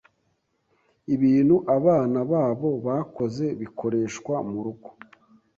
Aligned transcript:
ibintu 1.15 1.55
abana 1.77 2.19
babo 2.31 2.69
bakoze 2.87 3.45
bikoreshwa 3.59 4.35
mu 4.49 4.59
rugo 4.65 4.89